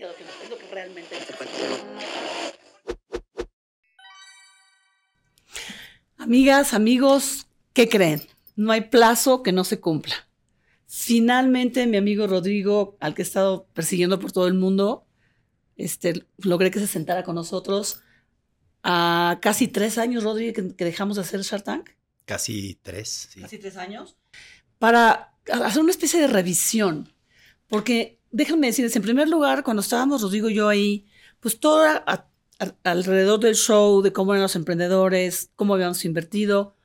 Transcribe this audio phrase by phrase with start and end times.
[0.00, 1.16] que es lo que, es lo que realmente...
[6.16, 8.22] Amigas, amigos, ¿qué creen?
[8.56, 10.14] No hay plazo que no se cumpla.
[10.86, 15.06] Finalmente, mi amigo Rodrigo, al que he estado persiguiendo por todo el mundo,
[15.76, 18.02] este, logré que se sentara con nosotros
[18.82, 21.90] a casi tres años, Rodrigo, que, dejamos de hacer Shark Tank.
[22.24, 23.40] Casi tres, sí.
[23.40, 24.16] Casi tres años.
[24.78, 27.12] Para hacer una especie de revisión.
[27.66, 31.06] Porque déjenme decirles, en primer lugar, cuando estábamos Rodrigo y yo ahí,
[31.40, 31.84] pues todo
[32.84, 36.76] alrededor del show, de cómo eran los emprendedores, cómo habíamos invertido,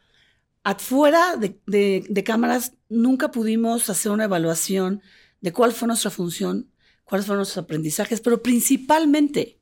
[0.63, 5.01] afuera de, cámaras nunca pudimos hacer una evaluación
[5.41, 6.71] de cuál fue nuestra función,
[7.03, 9.59] cuáles fueron nuestros aprendizajes, pero principalmente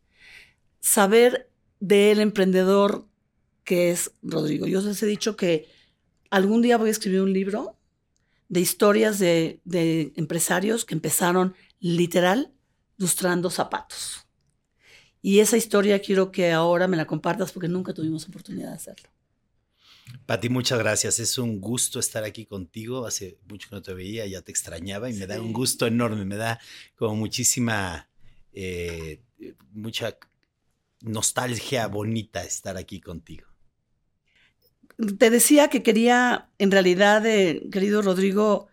[0.80, 3.08] saber del emprendedor
[3.66, 4.68] que es Rodrigo.
[4.68, 5.68] Yo les he dicho que
[6.30, 7.77] algún día voy a escribir un libro
[8.48, 9.60] de historias de
[10.16, 12.54] empresarios que empezaron literal
[12.98, 14.26] lustrando zapatos.
[15.22, 19.10] Y esa historia quiero que ahora me la compartas porque nunca tuvimos oportunidad de hacerlo.
[20.26, 21.20] Pati, muchas gracias.
[21.20, 23.05] Es un gusto estar aquí contigo.
[23.05, 26.24] Hace mucho que no te veía, ya te extrañaba y me da un gusto enorme.
[26.24, 26.60] Me da
[26.96, 28.10] como muchísima,
[28.54, 29.22] eh,
[29.72, 30.18] mucha
[31.02, 33.48] nostalgia bonita estar aquí contigo.
[35.18, 38.70] Te decía que quería, en realidad, eh, querido Rodrigo,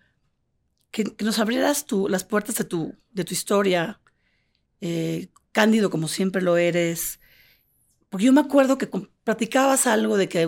[0.91, 4.01] que, nos abrieras tú las puertas de tu, de tu historia,
[4.81, 7.21] eh, cándido como siempre lo eres,
[8.11, 8.91] porque yo me acuerdo que
[9.23, 10.45] platicabas algo de que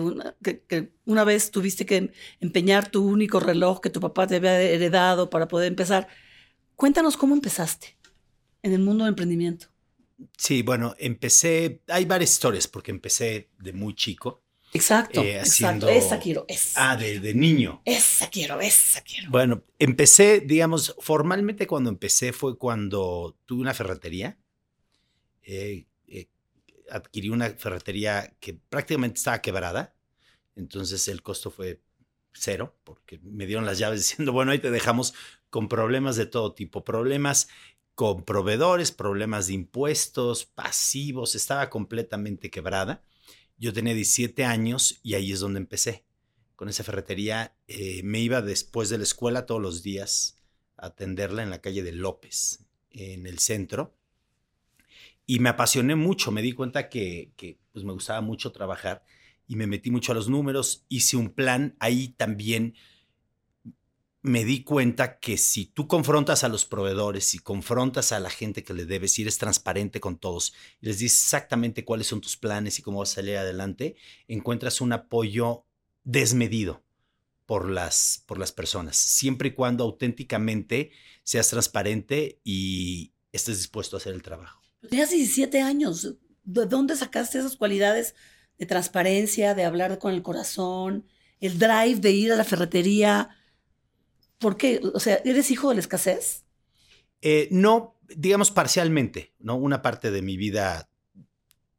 [1.05, 5.47] una, vez tuviste que empeñar tu único reloj que tu papá te había heredado para
[5.47, 6.09] poder empezar.
[6.75, 7.97] Cuéntanos cómo empezaste
[8.63, 9.67] en el mundo del emprendimiento.
[10.37, 14.42] Sí, bueno, empecé, hay varias historias porque empecé de muy chico.
[14.73, 15.87] Exacto, eh, exacto.
[15.87, 16.91] Esa quiero, esa.
[16.91, 17.81] Ah, de, niño.
[17.85, 19.29] Esa quiero, esa quiero.
[19.29, 24.37] Bueno, empecé, digamos, formalmente cuando empecé fue cuando tuve una ferretería.
[25.43, 25.85] Eh,
[26.89, 29.95] adquirí una ferretería que prácticamente estaba quebrada,
[30.55, 31.81] entonces el costo fue
[32.33, 35.13] cero, porque me dieron las llaves diciendo, bueno, ahí te dejamos
[35.49, 37.49] con problemas de todo tipo, problemas
[37.95, 43.03] con proveedores, problemas de impuestos, pasivos, estaba completamente quebrada.
[43.63, 46.03] Yo tenía 17 años y ahí es donde empecé.
[46.57, 50.37] Con esa ferretería eh, me iba después de la escuela todos los días
[50.75, 53.95] a atenderla en la calle de López, en el centro
[55.25, 57.31] y me apasioné mucho, me di cuenta que,
[57.71, 59.05] pues me gustaba mucho trabajar
[59.47, 62.75] y me metí mucho a los números, hice un plan, ahí también
[64.23, 68.63] me di cuenta que si tú confrontas a los proveedores, si confrontas a la gente
[68.63, 72.37] que le debes, si eres transparente con todos y les dices exactamente cuáles son tus
[72.37, 73.97] planes y cómo vas a salir adelante,
[74.29, 75.65] encuentras un apoyo
[76.05, 76.81] desmedido
[77.45, 80.91] por las, por las personas, siempre y cuando auténticamente
[81.23, 84.61] seas transparente y estés dispuesto a hacer el trabajo.
[84.89, 86.15] Tenías 17 años.
[86.45, 88.15] ¿De dónde sacaste esas cualidades
[88.57, 91.05] de transparencia, de hablar con el corazón,
[91.41, 93.37] el drive de ir a la ferretería?
[94.43, 94.81] ¿Por qué?
[94.93, 96.43] O sea, ¿eres hijo de la escasez?
[97.21, 99.55] Eh, no, digamos parcialmente, ¿no?
[99.55, 100.89] Una parte de mi vida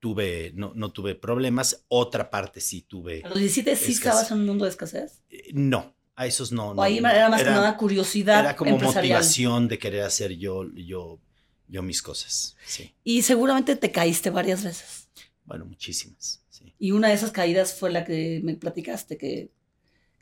[0.00, 3.20] tuve, no, no tuve problemas, otra parte sí tuve.
[3.22, 5.20] ¿A los 17 sí estabas en un mundo de escasez?
[5.28, 6.70] Eh, no, a esos no.
[6.70, 8.40] O ahí era más que nada curiosidad.
[8.40, 11.20] Era como motivación de querer hacer yo, yo
[11.68, 12.56] yo mis cosas.
[12.64, 12.94] Sí.
[13.04, 15.08] Y seguramente te caíste varias veces.
[15.44, 16.42] Bueno, muchísimas.
[16.48, 16.74] Sí.
[16.78, 19.50] Y una de esas caídas fue la que me platicaste, que,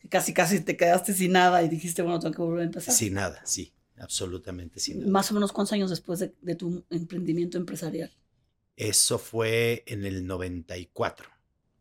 [0.08, 2.94] casi casi te quedaste sin nada y dijiste, bueno, tengo que volver a empezar.
[2.94, 5.10] Sin nada, sí, absolutamente sin nada.
[5.10, 8.10] Más o menos cuántos años después de, tu emprendimiento empresarial.
[8.76, 11.28] Eso fue en el 94,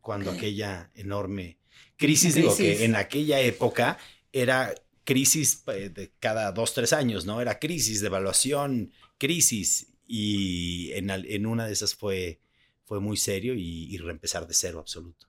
[0.00, 1.58] cuando aquella enorme
[1.96, 3.98] crisis, digo que en aquella época
[4.32, 7.40] era crisis eh, de cada dos, tres años, ¿no?
[7.40, 12.40] Era crisis de evaluación crisis y en, en una de esas fue,
[12.84, 15.28] fue muy serio y, reempezar de cero absoluto.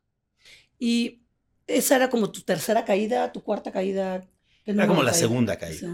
[0.80, 1.23] ¿Y
[1.68, 4.28] esa era como tu tercera caída, tu cuarta caída?
[4.66, 5.90] Era como la segunda caída.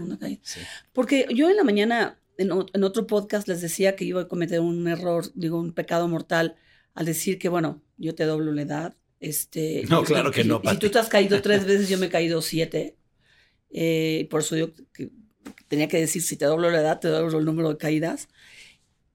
[0.92, 4.86] Porque yo en la mañana, en, otro podcast, les decía que iba a cometer un
[4.88, 6.56] error, digo, un pecado mortal,
[6.94, 8.96] al decir que, bueno, yo te doblo la edad.
[9.18, 10.62] Este, no, claro que no.
[10.64, 12.96] Y, tú te has caído tres veces, yo me he caído siete.
[13.70, 15.10] Eh, por eso yo que
[15.68, 18.28] tenía que decir, si te doblo la edad, te doblo el número de caídas.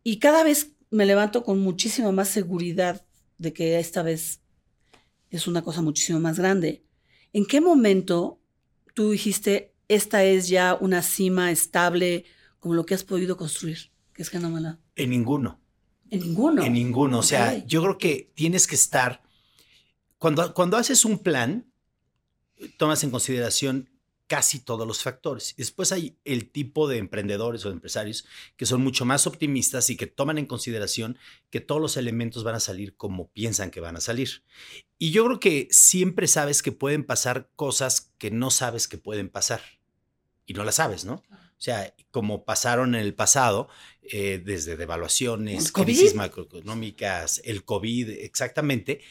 [0.04, 3.06] Y cada vez me levanto con muchísima más seguridad
[3.38, 4.42] de que esta vez
[5.38, 6.84] es una cosa muchísimo más grande.
[7.34, 8.40] ¿En qué momento
[8.94, 12.26] tú dijiste, esta es ya una cima estable
[12.60, 13.92] como lo que has podido construir?
[14.14, 14.80] Que es que no me la...
[14.96, 15.60] En ninguno.
[16.10, 16.64] En ninguno.
[16.64, 17.20] En ninguno.
[17.20, 19.22] O sea, yo creo que tienes que estar,
[20.18, 21.72] cuando, cuando haces un plan,
[22.78, 23.90] tomas en consideración
[24.28, 25.54] casi todos los factores.
[25.58, 28.26] Después hay el tipo de emprendedores o empresarios
[28.58, 31.18] que son mucho más optimistas y que toman en consideración
[31.50, 34.44] que todos los elementos van a salir como piensan que van a salir.
[34.98, 39.30] Y yo creo que siempre sabes que pueden pasar cosas que no sabes que pueden
[39.30, 39.62] pasar.
[40.48, 41.24] Y no las sabes, ¿no?
[41.58, 43.70] O sea, como pasaron en el pasado,
[44.04, 49.02] eh, desde devaluaciones, crisis macroeconómicas, el COVID, exactamente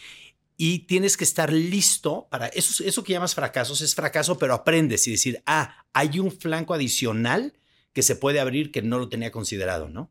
[0.56, 5.06] y tienes que estar listo para eso, eso que llamas fracasos es fracaso, pero aprendes
[5.06, 7.54] y decir, ah, hay un flanco adicional
[7.92, 10.10] que se puede abrir que no lo tenía considerado, ¿no?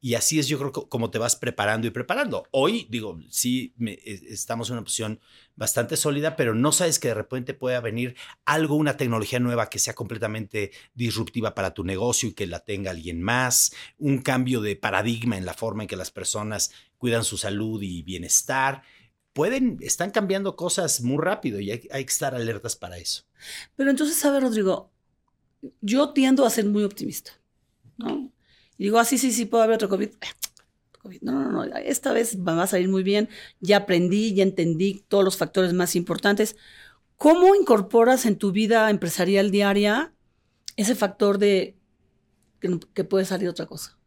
[0.00, 2.46] Y así es, yo creo, como te vas preparando y preparando.
[2.52, 3.98] Hoy, digo, sí, e,
[4.28, 5.20] estamos en una posición
[5.56, 8.14] bastante sólida, pero no sabes que de repente pueda venir
[8.44, 12.92] algo, una tecnología nueva que sea completamente disruptiva para tu negocio y que la tenga
[12.92, 17.36] alguien más, un cambio de paradigma en la forma en que las personas cuidan su
[17.36, 18.82] salud y bienestar
[19.32, 23.24] pueden, están cambiando cosas muy rápido y hay, que estar alertas para eso.
[23.76, 24.90] Pero entonces, ¿sabe, Rodrigo?
[25.80, 27.32] Yo tiendo a ser muy optimista,
[27.96, 28.32] ¿no?
[28.76, 30.10] Y digo, ah, sí, sí, puede haber otro COVID.
[31.22, 33.28] No, no, no, esta vez va a salir muy bien.
[33.60, 36.56] Ya aprendí, ya entendí todos los factores más importantes.
[37.16, 40.12] ¿Cómo incorporas en tu vida empresarial diaria
[40.76, 41.76] ese factor de
[42.94, 43.97] que puede salir otra cosa?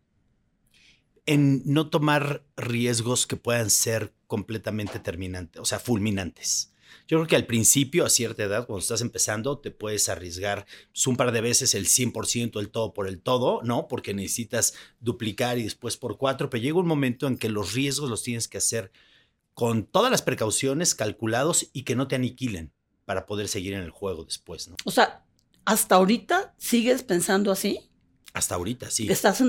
[1.25, 6.71] En no tomar riesgos que puedan ser completamente terminante, o sea, fulminantes.
[7.07, 11.07] Yo creo que al principio, a cierta edad, cuando estás empezando, te puedes arriesgar pues,
[11.07, 13.87] un par de veces el 100%, el todo por el todo, ¿no?
[13.87, 18.09] Porque necesitas duplicar y después por cuatro, pero llega un momento en que los riesgos
[18.09, 18.91] los tienes que hacer
[19.53, 22.71] con todas las precauciones calculados y que no te aniquilen
[23.05, 24.77] para poder seguir en el juego después, ¿no?
[24.85, 25.25] O sea,
[25.65, 27.89] hasta ahorita sigues pensando así.
[28.33, 29.11] Hasta ahorita, sí.
[29.11, 29.43] Estás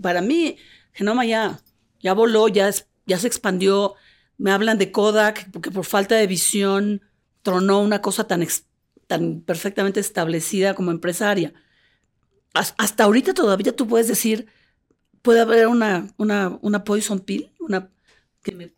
[0.00, 0.56] para mí,
[0.96, 1.60] Genoma ya,
[2.00, 2.70] ya voló, ya,
[3.04, 3.94] ya se expandió,
[4.38, 7.02] me hablan de Kodak, porque por falta de visión
[7.42, 8.46] tronó una cosa tan,
[9.06, 11.52] tan perfectamente establecida como empresaria.
[12.54, 14.46] Hasta ahorita todavía tú puedes decir,
[15.20, 17.90] puede haber una, una, una poison pill, una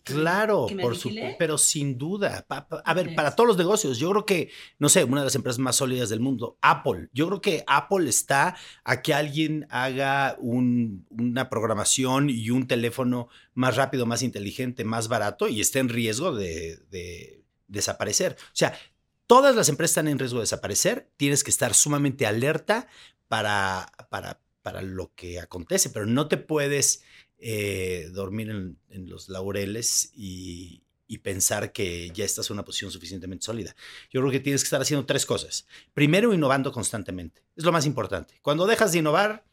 [0.03, 2.47] claro, por supuesto, pero sin duda.
[2.49, 5.59] a ver, para todos los negocios, yo creo que, no sé, una de las empresas
[5.59, 7.09] más sólidas del mundo, Apple.
[7.13, 13.77] Yo creo que Apple está a que alguien haga una programación y un teléfono más
[13.77, 18.37] rápido, más inteligente, más barato y esté en riesgo de, de desaparecer.
[18.41, 18.79] O sea,
[19.27, 21.11] todas las empresas están en riesgo de desaparecer.
[21.17, 22.89] Tienes que estar sumamente alerta
[23.29, 27.03] para, para, para lo que acontece, pero no te puedes
[27.39, 30.83] eh, dormir en, los laureles y,
[31.23, 33.75] pensar que ya estás en una posición suficientemente sólida.
[34.11, 35.67] Yo creo que tienes que estar haciendo tres cosas.
[35.95, 37.43] Primero, innovando constantemente.
[37.57, 38.39] Es lo más importante.
[38.43, 39.45] Cuando dejas de innovar,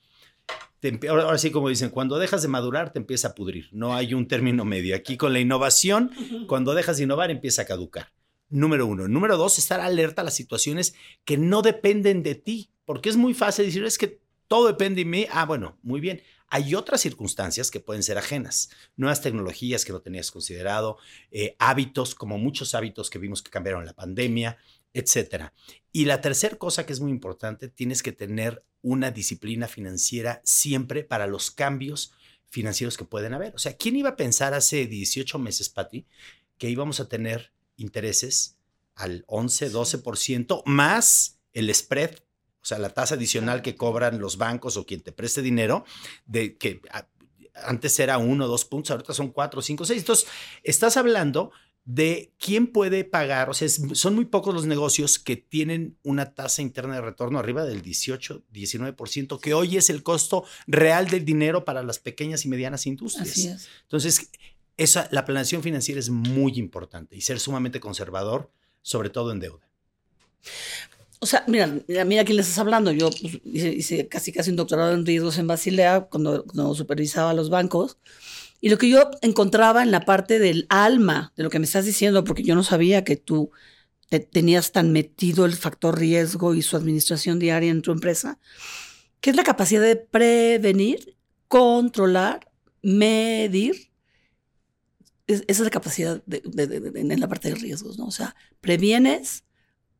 [1.10, 3.70] ahora, sí como dicen, cuando dejas de madurar te empieza a pudrir.
[3.72, 4.96] No hay un término medio.
[4.96, 6.12] Aquí con la innovación,
[6.48, 8.12] cuando dejas de innovar empieza a caducar.
[8.50, 9.08] Número uno.
[9.08, 10.94] Número dos, estar alerta a las situaciones
[11.24, 12.70] que no dependen de ti.
[12.86, 15.26] Porque es muy fácil decir, es que todo depende de mí.
[15.31, 16.22] Ah, bueno, muy bien.
[16.47, 20.97] Hay otras circunstancias que pueden ser ajenas, nuevas tecnologías que no tenías considerado,
[21.31, 24.57] eh, hábitos, como muchos hábitos que vimos que cambiaron en la pandemia,
[24.94, 25.53] etcétera.
[25.92, 31.03] Y la tercera cosa que es muy importante, tienes que tener una disciplina financiera siempre
[31.03, 32.13] para los cambios
[32.50, 33.53] financieros que pueden haber.
[33.56, 36.06] O sea, ¿quién iba a pensar hace 18 meses, Patti,
[36.57, 38.57] que íbamos a tener intereses
[38.95, 42.19] al 11, 12% más el spread
[42.66, 45.86] o sea, la tasa adicional que cobran los bancos o quien te preste dinero,
[46.26, 46.82] de que
[47.54, 50.00] antes era uno o dos puntos, ahorita son cuatro, cinco, seis.
[50.00, 50.28] Entonces,
[50.64, 51.52] estás hablando
[51.84, 56.64] de quién puede pagar, o sea, son muy pocos los negocios que tienen una tasa
[56.64, 61.66] interna de retorno arriba del 18, 19%, que hoy es el costo real del dinero
[61.66, 63.30] para las pequeñas y medianas industrias.
[63.30, 63.69] Así es.
[63.84, 64.31] Entonces,
[64.78, 68.50] esa, la planeación financiera es muy importante y ser sumamente conservador,
[68.81, 69.69] sobre todo en deuda.
[71.19, 71.68] O sea, mira,
[72.06, 72.92] mira quién le estás hablando.
[72.92, 76.45] Yo pues, hice, casi casi un doctorado en riesgos en Basilea cuando,
[76.76, 77.98] supervisaba los bancos.
[78.62, 81.86] Y lo que yo encontraba en la parte del alma de lo que me estás
[81.86, 83.52] diciendo, porque yo no sabía que tú
[84.31, 88.40] tenías tan metido el factor riesgo y su administración diaria en tu empresa,
[89.19, 91.18] que es la capacidad de prevenir,
[91.48, 93.90] controlar, medir.
[95.28, 98.06] esa es la capacidad en la parte de riesgos, ¿no?
[98.06, 99.44] O sea, previenes,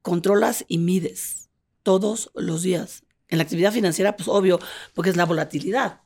[0.06, 1.50] controlas y mides
[1.82, 3.04] todos los días.
[3.28, 4.60] En la actividad financiera, pues obvio,
[4.94, 6.02] porque es la volatilidad.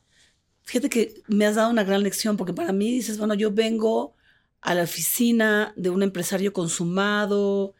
[0.62, 4.14] Fíjate que me has dado una gran lección, porque para mí dices, bueno, yo vengo
[4.62, 7.74] a la oficina de un empresario consumado,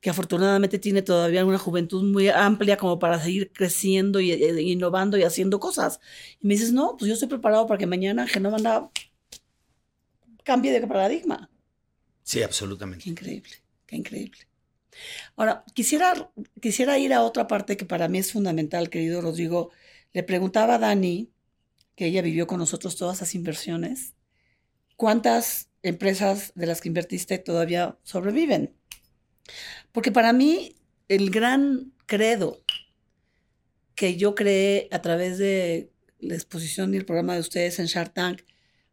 [0.00, 5.18] que afortunadamente tiene todavía una juventud muy amplia como para seguir creciendo y, e, innovando
[5.18, 6.00] y haciendo cosas.
[6.40, 8.90] Y me dices, no, pues yo estoy preparado para que mañana Genoma anda
[10.42, 11.50] cambie de paradigma.
[12.22, 13.04] Sí, absolutamente.
[13.04, 13.52] Qué increíble,
[13.84, 14.38] qué increíble.
[15.36, 19.70] Ahora, quisiera, quisiera ir a otra parte que para mí es fundamental, querido Rodrigo.
[20.12, 21.30] Le preguntaba a Dani,
[21.94, 24.14] que ella vivió con nosotros todas esas inversiones,
[24.96, 28.74] ¿cuántas empresas de las que invertiste todavía sobreviven?
[29.92, 30.76] Porque para mí
[31.08, 32.62] el gran credo
[33.94, 38.12] que yo creé a través de la exposición y el programa de ustedes en Shark
[38.12, 38.42] Tank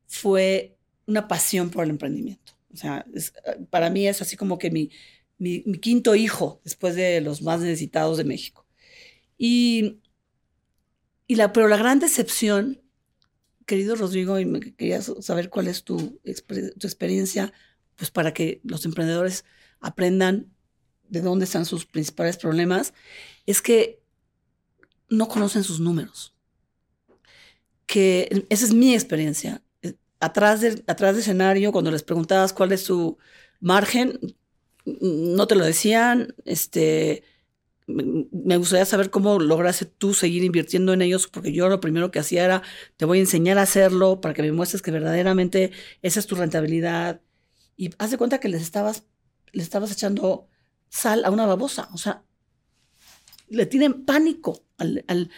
[0.08, 2.54] fue una pasión por el emprendimiento.
[2.74, 3.06] O sea,
[3.70, 4.90] para mí es así como que mi,
[5.44, 8.66] mi, quinto hijo después de los más necesitados de México.
[9.38, 10.00] Y,
[11.28, 12.82] y la, pero la gran decepción,
[13.66, 17.52] querido Rodrigo, y me quería saber cuál es tu, tu experiencia,
[17.96, 19.44] pues para que los emprendedores
[19.80, 20.52] aprendan
[21.10, 22.94] de dónde están sus principales problemas,
[23.46, 24.02] es que
[25.10, 26.34] no conocen sus números.
[27.86, 29.62] Que esa es mi experiencia.
[30.22, 33.18] Atrás del, atrás escenario, cuando les preguntabas cuál es su
[33.60, 34.20] margen,
[34.86, 36.36] no te lo decían.
[36.46, 37.24] Este,
[37.88, 42.20] me gustaría saber cómo lograste tú seguir invirtiendo en ellos, porque yo lo primero que
[42.20, 42.63] hacía era,
[42.98, 45.72] te voy a enseñar a hacerlo para que me muestres que verdaderamente
[46.02, 47.22] esa es tu rentabilidad.
[47.75, 49.04] Y haz de cuenta que les estabas,
[49.52, 50.48] les estabas echando
[50.90, 51.90] sal a una babosa.
[51.94, 52.24] O sea,
[53.50, 55.30] le tienen pánico al, al,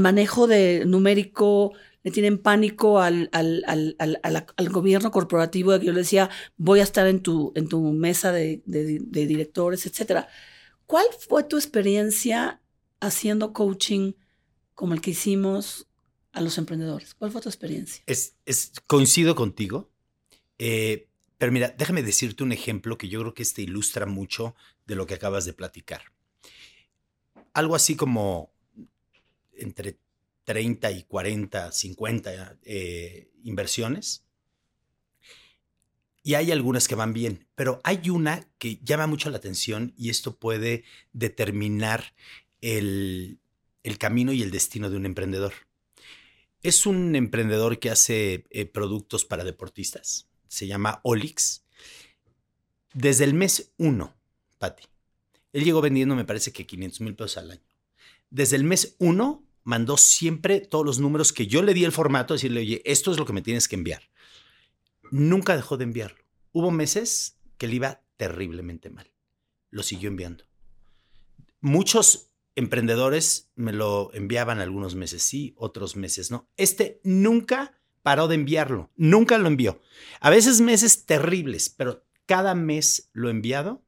[0.00, 6.30] manejo de numérico, le tienen pánico al, al, gobierno corporativo de que yo le decía,
[6.56, 10.26] voy a estar en tu, en tu mesa de, directores, etc.
[10.86, 12.60] ¿Cuál fue tu experiencia
[13.00, 14.12] haciendo coaching
[14.74, 15.86] como el que hicimos
[16.32, 17.14] a los emprendedores?
[17.14, 18.02] ¿Cuál fue tu experiencia?
[18.06, 19.90] Es, es coincido contigo.
[20.58, 24.54] Eh, pero mira, déjame decirte un ejemplo que yo creo que este ilustra mucho
[24.86, 26.02] de lo que acabas de platicar.
[27.54, 28.52] Algo así como
[29.58, 29.98] entre
[30.44, 34.24] 30 y 40, 50 eh, inversiones.
[36.22, 40.10] Y hay algunas que van bien, pero hay una que llama mucho la atención y
[40.10, 42.14] esto puede determinar
[42.60, 43.40] el,
[43.98, 45.54] camino y el destino de un emprendedor.
[46.62, 51.64] Es un emprendedor que hace eh, productos para deportistas se llama Olix,
[52.94, 54.14] desde el mes 1,
[54.58, 54.84] Pati.
[55.52, 57.62] Él llegó vendiendo, me parece que 500 mil pesos al año.
[58.30, 62.32] Desde el mes 1 mandó siempre todos los números que yo le di el formato,
[62.32, 64.00] decirle, oye, esto es lo que me tienes que enviar.
[65.10, 66.24] Nunca dejó de enviarlo.
[66.52, 69.12] Hubo meses que le iba terriblemente mal.
[69.68, 70.44] Lo siguió enviando.
[71.60, 76.48] Muchos emprendedores me lo enviaban algunos meses sí, otros meses no.
[76.56, 78.90] Este nunca paró de enviarlo.
[78.96, 79.82] Nunca lo envió.
[80.20, 83.84] A veces meses terribles, pero cada mes lo enviado,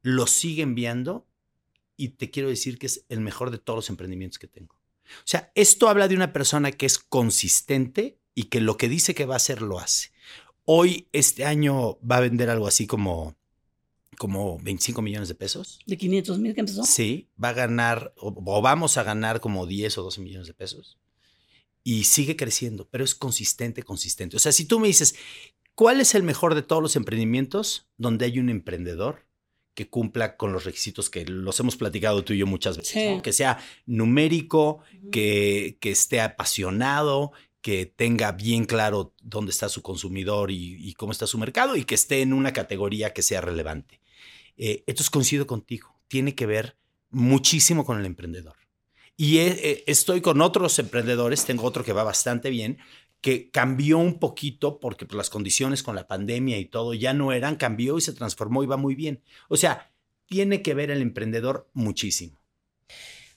[0.00, 1.26] lo sigue enviando
[2.00, 4.74] y te quiero decir que es el mejor de todos los emprendimientos que tengo.
[4.74, 9.14] O sea, esto habla de una persona que es consistente y que lo que dice
[9.14, 10.12] que va a hacer lo hace.
[10.64, 13.36] Hoy, este año, va a vender algo así como,
[14.16, 15.80] como 25 millones de pesos.
[15.84, 16.84] ¿De 500 mil que empezó?
[16.84, 20.54] Sí, va a ganar o, o, vamos a ganar como 10 o 12 millones de
[20.54, 20.96] pesos
[21.84, 24.36] y sigue creciendo, pero es consistente, consistente.
[24.36, 25.16] O sea, si tú me dices,
[25.74, 29.26] ¿cuál es el mejor de todos los emprendimientos donde hay un emprendedor
[29.74, 33.22] que cumpla con los requisitos que los hemos platicado tú y yo muchas veces?
[33.22, 40.50] Que sea numérico, que, que esté apasionado, que tenga bien claro dónde está su consumidor
[40.50, 44.00] y, cómo está su mercado y que esté en una categoría que sea relevante.
[44.56, 46.76] Eh, esto es coincido contigo, tiene que ver
[47.10, 48.56] muchísimo con el emprendedor.
[49.16, 52.78] Y eh, estoy con otros emprendedores, tengo otro que va bastante bien,
[53.20, 57.32] que cambió un poquito porque pues, las condiciones con la pandemia y todo ya no
[57.32, 59.22] eran, cambió y se transformó y va muy bien.
[59.48, 59.92] O sea,
[60.26, 62.40] tiene que ver el emprendedor muchísimo.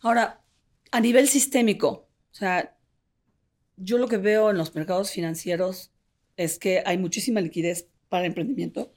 [0.02, 0.44] Ahora,
[0.92, 2.78] a nivel sistémico, o sea,
[3.78, 5.92] yo lo que veo en los mercados financieros
[6.38, 8.94] es que hay muchísima liquidez para emprendimiento.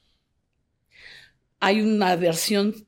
[1.59, 2.87] Hay una versión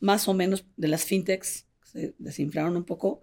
[0.00, 3.22] más o menos de las fintechs se desinflaron un poco,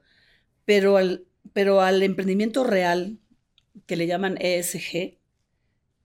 [0.66, 3.20] pero al, pero al emprendimiento real,
[3.86, 5.20] que le llaman ESG,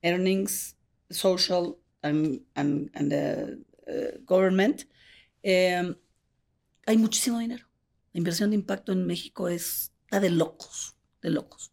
[0.03, 0.77] Earnings,
[1.11, 4.85] Social and, uh, Government,
[5.43, 5.97] em,
[6.87, 7.67] hay muchísimo dinero.
[8.13, 11.73] La inversión de impacto en México es, está de locos, de locos.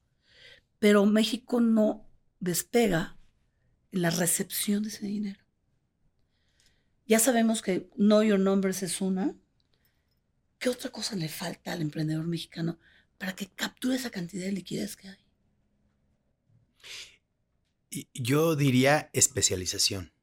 [0.79, 2.07] Pero México no
[2.39, 3.17] despega
[3.91, 5.39] en la recepción de ese dinero.
[7.05, 9.35] Ya sabemos que Know Your Numbers es una,
[10.59, 12.79] ¿Qué otra cosa le falta al emprendedor mexicano
[13.17, 15.26] para que capture esa cantidad de liquidez que hay?
[18.13, 20.13] Yo diría especialización.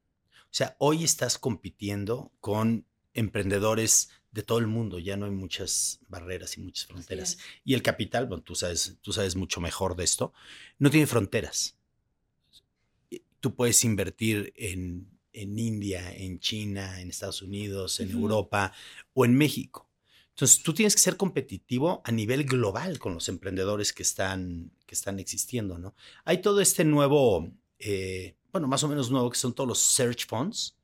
[0.45, 6.01] O sea, hoy estás compitiendo con emprendedores de todo el mundo, ya no hay muchas
[6.09, 7.39] barreras y muchas fronteras.
[7.65, 10.33] Y el capital, bueno, tú sabes, tú sabes mucho mejor de esto,
[10.79, 11.77] no tiene fronteras.
[13.41, 18.73] Tú puedes invertir en en India, en China, en Estados Unidos, en Europa
[19.13, 19.84] o en México.
[20.35, 24.97] Entonces, tú tienes que ser competitivo a nivel global con los emprendedores que están, que
[24.97, 25.95] están existiendo, ¿no?
[26.25, 30.27] Hay todo este nuevo, eh, bueno, más o menos nuevo, que son todos los search
[30.27, 30.77] funds,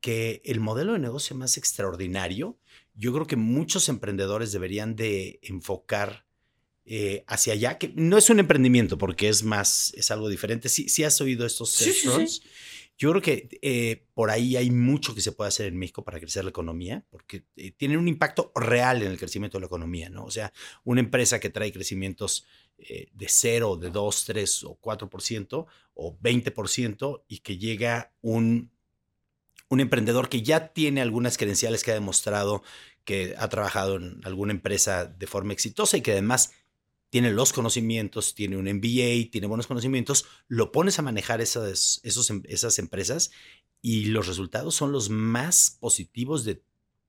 [0.00, 2.58] que el modelo de negocio más extraordinario,
[2.94, 6.26] yo creo que muchos emprendedores deberían de enfocar
[6.84, 10.68] eh, hacia allá, que no es un emprendimiento porque es más, es algo diferente.
[10.68, 12.42] Si sí, has oído estos search funds.
[13.00, 16.20] Yo creo que eh, por ahí hay mucho que se puede hacer en México para
[16.20, 20.10] crecer la economía, porque eh, tienen un impacto real en el crecimiento de la economía,
[20.10, 20.26] ¿no?
[20.26, 20.52] O sea,
[20.84, 27.22] una empresa que trae crecimientos eh, de 0, de 2, 3 o 4% o 20%
[27.26, 28.70] y que llega un,
[29.70, 32.62] un emprendedor que ya tiene algunas credenciales que ha demostrado
[33.04, 36.52] que ha trabajado en alguna empresa de forma exitosa y que además
[37.10, 42.30] tiene los conocimientos, tiene un MBA, tiene buenos conocimientos, lo pones a manejar esas, esos,
[42.30, 43.32] em, esas empresas
[43.82, 46.62] y los resultados son los más positivos de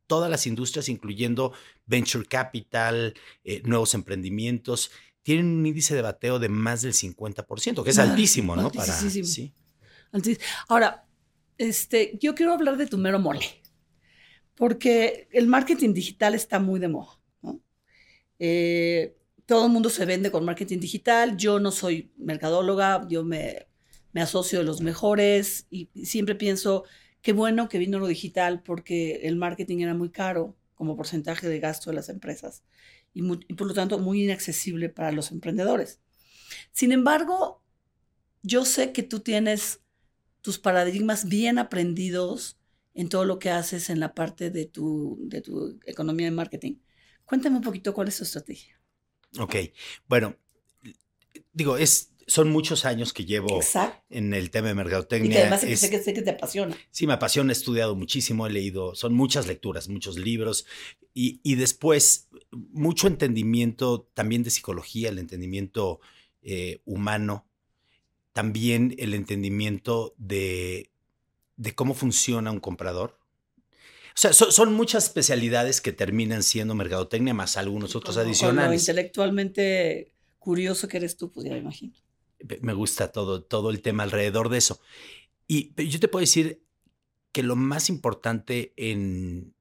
[0.08, 1.54] todas las industrias, incluyendo
[1.86, 4.92] venture capital, eh, nuevos emprendimientos.
[5.22, 8.72] Tienen un índice de bateo de más del 50%, que es altísimo, ¿no?
[8.72, 9.54] Para, sí.
[10.68, 11.08] Ahora,
[11.58, 13.46] este, yo quiero hablar de tu mero mole,
[14.56, 17.22] porque el marketing digital está muy de moda.
[17.42, 17.62] ¿no?
[18.40, 19.16] Eh,
[19.52, 21.36] todo el mundo se vende con marketing digital.
[21.36, 23.68] Yo no soy mercadóloga, yo me,
[24.14, 26.86] me asocio de los mejores y siempre pienso,
[27.22, 31.60] qué bueno que vino lo digital porque el marketing era muy caro como porcentaje de
[31.60, 32.64] gasto de las empresas
[33.14, 36.00] y, por lo tanto muy inaccesible para los emprendedores.
[36.72, 37.62] Sin embargo,
[38.44, 39.82] yo sé que tú tienes
[40.40, 42.58] tus paradigmas bien aprendidos
[42.94, 46.76] en todo lo que haces en la parte de tu, de tu economía de marketing.
[47.26, 48.81] Cuéntame un poquito cuál es tu estrategia.
[49.40, 49.56] Ok,
[50.08, 50.36] bueno,
[51.54, 53.60] digo, es, son muchos años que llevo
[54.10, 55.32] en el tema de mercadotecnia.
[55.32, 56.78] Y además sé, que, sé que te apasiona.
[56.90, 60.66] Sí, me apasiona, he estudiado muchísimo, he leído, son muchas lecturas, muchos libros
[61.14, 66.00] y, y después mucho entendimiento también de psicología, el entendimiento
[66.42, 67.48] eh, humano,
[68.34, 70.92] también el entendimiento de,
[71.58, 73.21] de cómo funciona un comprador
[74.16, 78.70] sea, son, muchas especialidades que terminan siendo mercadotecnia más algunos otros adicionales.
[78.70, 81.94] Lo intelectualmente curioso que eres tú, pues ya me imagino.
[82.62, 84.82] Me gusta todo, todo el tema alrededor de eso.
[85.48, 86.64] Y yo te puedo decir
[87.32, 89.54] que lo más importante en,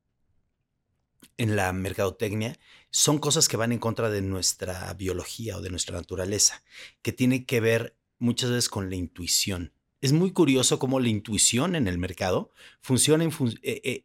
[1.37, 2.59] en la mercadotecnia
[2.91, 6.63] son cosas que van en contra de nuestra biología o de nuestra naturaleza,
[7.03, 9.73] que tiene que ver muchas veces con la intuición.
[10.01, 13.31] Es muy curioso cómo la intuición en el mercado funciona en,
[13.63, 14.05] eh, eh,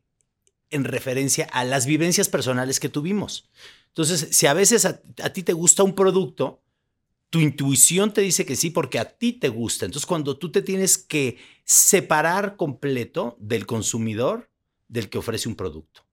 [0.76, 3.50] en referencia a las vivencias personales que tuvimos.
[3.88, 5.00] Entonces, si a veces a,
[5.32, 6.62] ti te gusta un producto,
[7.30, 9.86] tu intuición te dice que sí porque a ti te gusta.
[9.86, 14.50] Entonces, cuando tú te tienes que separar completo del consumidor
[14.88, 16.06] del que ofrece un producto.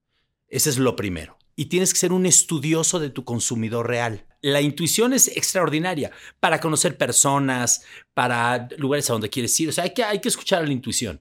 [0.48, 1.38] Ese es lo primero.
[1.56, 4.26] Y tienes que ser un estudioso de tu consumidor real.
[4.40, 7.82] La intuición es extraordinaria para conocer personas,
[8.14, 9.68] para lugares a donde quieres ir.
[9.68, 11.20] O sea, hay que, hay que escuchar a la intuición,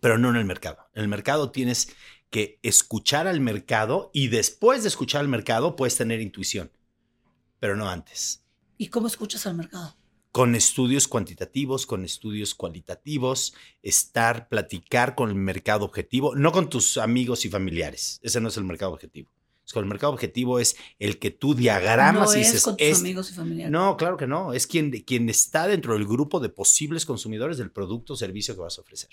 [0.00, 0.78] pero no en el mercado.
[0.94, 1.94] En el mercado tienes
[2.30, 6.70] que escuchar al mercado y después de escuchar al mercado puedes tener intuición,
[7.58, 8.44] pero no antes.
[8.76, 9.96] ¿Y cómo escuchas al mercado?
[10.30, 16.98] Con estudios cuantitativos, con estudios cualitativos, estar, platicar con el mercado objetivo, no con tus
[16.98, 18.20] amigos y familiares.
[18.22, 19.30] Ese no es el mercado objetivo.
[19.66, 22.54] Es con el mercado objetivo es el que tú diagramas y dices.
[22.54, 23.70] Es con tus amigos y familiares.
[23.70, 24.52] No, claro que no.
[24.52, 28.60] Es quien, quien está dentro del grupo de posibles consumidores del producto o servicio que
[28.60, 29.10] vas a ofrecer.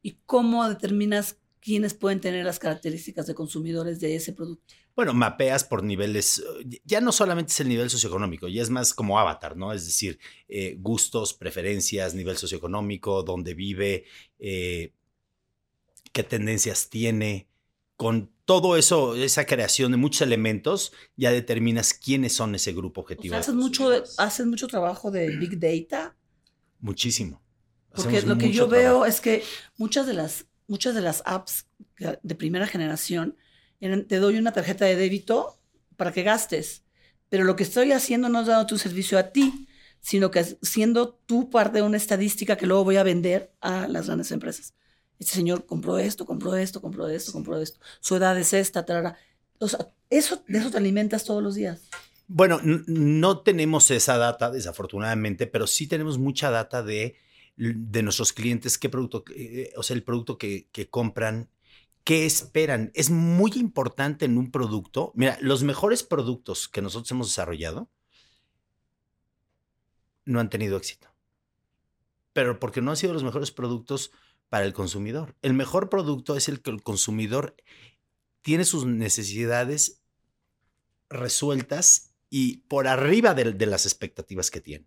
[0.00, 4.74] ¿Y cómo determinas quiénes pueden tener las características de consumidores de ese producto.
[4.94, 6.42] Bueno, mapeas por niveles,
[6.84, 9.72] ya no solamente es el nivel socioeconómico, ya es más como avatar, ¿no?
[9.72, 10.18] Es decir,
[10.48, 14.06] eh, gustos, preferencias, nivel socioeconómico, dónde vive,
[14.38, 14.92] eh,
[16.12, 17.48] qué tendencias tiene.
[17.96, 23.36] Con todo eso, esa creación de muchos elementos, ya determinas quiénes son ese grupo objetivo.
[23.36, 26.16] haces, mucho, haces mucho trabajo de Big Data.
[26.80, 27.42] Muchísimo.
[27.94, 29.42] Porque lo que yo veo es que
[29.76, 31.66] muchas de las muchas de las apps
[32.22, 33.36] de primera generación,
[33.80, 35.58] te doy una tarjeta de débito
[35.96, 36.84] para que gastes,
[37.28, 39.68] pero lo que estoy haciendo no es dando tu servicio a ti,
[40.00, 44.06] sino que siendo tú parte de una estadística que luego voy a vender a las
[44.06, 44.74] grandes empresas.
[45.18, 47.80] Este señor compró esto, compró esto, compró esto, compró esto.
[48.00, 49.18] Su edad es esta, trara.
[49.58, 51.82] O sea, eso, de eso te alimentas todos los días.
[52.28, 57.16] Bueno, no tenemos esa data, desafortunadamente, pero sí tenemos mucha data de
[57.58, 61.50] de nuestros clientes, qué producto, eh, o sea, el producto que, compran,
[62.04, 62.90] qué esperan.
[62.94, 65.12] Es muy importante en un producto.
[65.14, 67.90] Mira, los mejores productos que nosotros hemos desarrollado
[70.24, 71.08] no han tenido éxito.
[72.32, 74.12] Pero porque no han sido los mejores productos,
[74.48, 75.36] para el consumidor.
[75.42, 77.56] El mejor producto es el que el consumidor
[78.42, 80.00] tiene sus necesidades
[81.10, 84.86] resueltas y por arriba de las expectativas que tiene.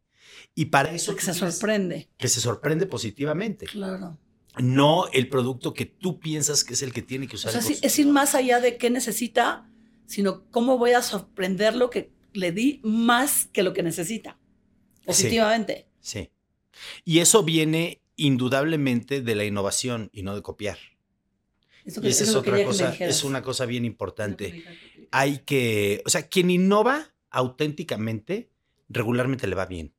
[0.55, 1.15] Y para eso...
[1.15, 2.09] Que se sorprende.
[2.17, 3.65] Que se sorprende positivamente.
[3.65, 4.17] Claro.
[4.57, 7.55] No el producto que tú piensas que es el que tiene que usar.
[7.55, 9.69] O sea, es ir más allá de qué necesita,
[10.05, 14.37] sino cómo voy a sorprender lo que le di más que lo que necesita.
[15.05, 15.87] Positivamente.
[15.99, 16.19] Sí.
[16.19, 16.31] sí.
[17.05, 20.77] Y eso viene indudablemente de la innovación y no de copiar.
[21.85, 24.63] Eso y esa es, otra cosa, es una cosa bien importante.
[25.11, 28.51] Hay que, o sea, quien innova auténticamente,
[28.89, 29.93] regularmente le va bien.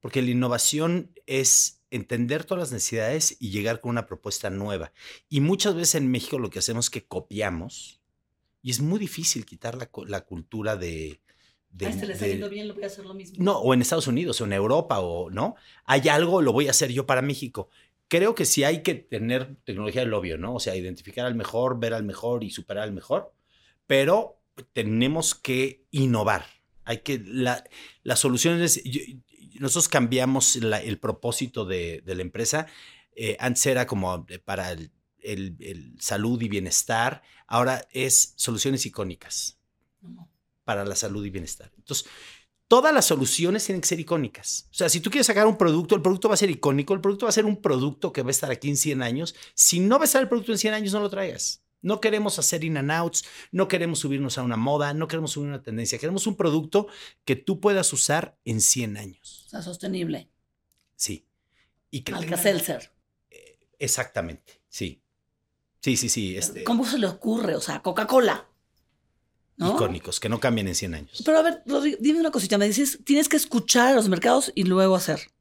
[0.00, 4.92] Porque la innovación es entender todas las necesidades y llegar con una propuesta nueva.
[5.28, 8.00] Y muchas veces en México lo que hacemos es que copiamos
[8.62, 11.20] y es muy difícil quitar la, la cultura de...
[11.70, 13.36] de, a este le está yendo bien, lo voy a hacer lo mismo.
[13.38, 15.54] No, o en Estados Unidos, o en Europa, o no.
[15.84, 17.70] Hay algo, lo voy a hacer yo para México.
[18.08, 20.54] Creo que sí hay que tener tecnología del obvio, ¿no?
[20.54, 23.32] O sea, identificar al mejor, ver al mejor y superar al mejor.
[23.86, 24.40] Pero
[24.72, 26.44] tenemos que innovar.
[26.84, 27.64] Hay que, la,
[28.02, 28.82] las soluciones,
[29.60, 32.66] nosotros cambiamos el propósito de, la empresa.
[33.14, 34.90] Eh, antes era como para el,
[35.98, 39.58] salud y bienestar, ahora es soluciones icónicas
[40.64, 41.72] para la salud y bienestar.
[41.76, 42.06] Entonces,
[42.68, 44.68] todas las soluciones tienen que ser icónicas.
[44.70, 47.00] O sea, si tú quieres sacar un producto, el producto va a ser icónico, el
[47.00, 49.34] producto va a ser un producto que va a estar aquí en 100 años.
[49.54, 51.62] Si no va a estar el producto en 100 años, no lo traigas.
[51.80, 55.48] No queremos hacer in and outs, no queremos subirnos a una moda, no queremos subir
[55.48, 55.98] una tendencia.
[55.98, 56.88] Queremos un producto
[57.24, 59.44] que tú puedas usar en 100 años.
[59.46, 60.28] O sea, sostenible.
[60.96, 61.26] Sí.
[61.90, 62.12] Y que.
[63.30, 65.02] Eh, exactamente, sí.
[65.80, 66.36] Sí, sí, sí.
[66.36, 66.64] Este...
[66.64, 67.54] ¿Cómo se le ocurre?
[67.54, 68.48] O sea, Coca-Cola.
[69.56, 71.22] Icónicos, que no cambien en 100 años.
[71.24, 71.64] Pero a ver,
[71.98, 72.58] dime una cosita.
[72.58, 75.32] Me dices, tienes que escuchar a los mercados y luego hacer.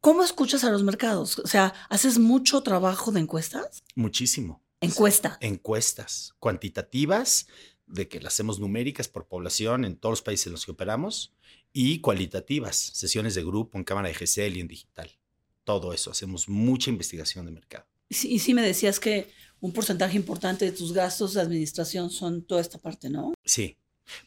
[0.00, 1.38] ¿Cómo escuchas a los mercados?
[1.38, 3.84] O sea, ¿haces mucho trabajo de encuestas?
[3.94, 4.62] Muchísimo.
[4.80, 5.36] Encuesta.
[5.40, 7.46] Encuestas cuantitativas,
[7.86, 11.34] de que las hacemos numéricas por población en todos los países en los que operamos,
[11.72, 15.10] y cualitativas, sesiones de grupo en cámara de GCL y en digital.
[15.64, 17.86] Todo eso, hacemos mucha investigación de mercado.
[18.08, 22.60] Y sí, me decías que un porcentaje importante de tus gastos de administración son toda
[22.60, 23.34] esta parte, ¿no?
[23.44, 23.76] Sí.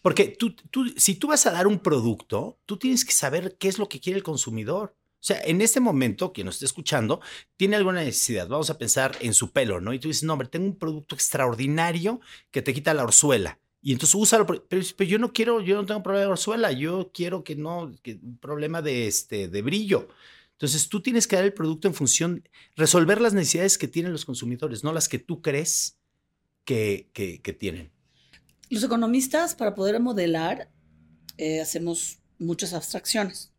[0.02, 3.68] Porque tú, tú, si tú vas a dar un producto, tú tienes que saber qué
[3.68, 4.96] es lo que quiere el consumidor.
[5.24, 7.22] O sea, en este momento, quien nos esté escuchando,
[7.56, 8.46] tiene alguna necesidad.
[8.50, 9.94] Vamos a pensar en su pelo, ¿no?
[9.94, 12.20] Y tú dices, no, hombre, tengo un producto extraordinario
[12.52, 13.58] que te quita la orzuela.
[13.82, 17.10] Y entonces úsalo, pero, pero, yo no quiero, yo no tengo problema de orzuela, yo
[17.14, 20.10] quiero que no, que un problema de, este, de brillo.
[20.52, 24.26] Entonces tú tienes que dar el producto en función, resolver las necesidades que tienen los
[24.26, 26.00] consumidores, no las que tú crees
[26.66, 27.94] que, que, tienen.
[28.70, 30.70] Los economistas, para poder modelar,
[31.38, 33.53] eh, hacemos muchas abstracciones.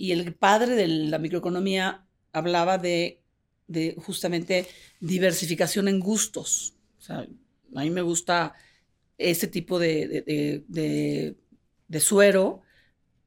[0.00, 3.20] Y el padre de la microeconomía hablaba de,
[3.98, 4.66] justamente
[4.98, 6.72] diversificación en gustos.
[6.98, 8.54] O sea, a mí me gusta
[9.18, 12.62] este tipo de, de, suero,